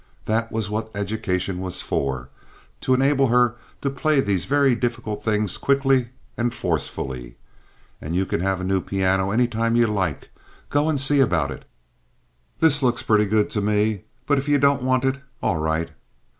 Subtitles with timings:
[0.25, 3.53] That was what education was for—to enable her
[3.83, 7.37] to play these very difficult things quickly and forcefully.
[8.01, 10.29] "And you can have a new piano any time you like.
[10.71, 11.65] Go and see about it.
[12.59, 15.91] This looks pretty good to me, but if you don't want it, all right."